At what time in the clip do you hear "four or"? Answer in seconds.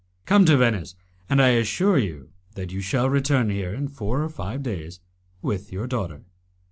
3.87-4.29